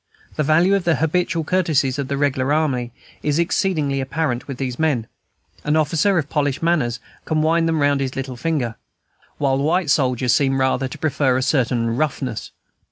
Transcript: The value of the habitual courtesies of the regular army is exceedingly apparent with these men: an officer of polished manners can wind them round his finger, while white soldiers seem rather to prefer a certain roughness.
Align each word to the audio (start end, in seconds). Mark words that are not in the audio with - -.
The 0.35 0.41
value 0.41 0.73
of 0.73 0.83
the 0.83 0.95
habitual 0.95 1.43
courtesies 1.43 1.99
of 1.99 2.07
the 2.07 2.17
regular 2.17 2.51
army 2.51 2.91
is 3.21 3.37
exceedingly 3.37 4.01
apparent 4.01 4.47
with 4.47 4.57
these 4.57 4.79
men: 4.79 5.05
an 5.63 5.75
officer 5.75 6.17
of 6.17 6.27
polished 6.27 6.63
manners 6.63 6.99
can 7.25 7.43
wind 7.43 7.69
them 7.69 7.83
round 7.83 7.99
his 8.01 8.09
finger, 8.09 8.77
while 9.37 9.59
white 9.59 9.91
soldiers 9.91 10.33
seem 10.33 10.59
rather 10.59 10.87
to 10.87 10.97
prefer 10.97 11.37
a 11.37 11.43
certain 11.43 11.95
roughness. 11.95 12.49